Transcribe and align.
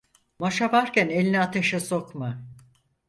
Maşa 0.39 0.71
varken 0.71 1.09
elini 1.09 1.39
ateşe 1.39 1.79
sokma. 1.79 2.41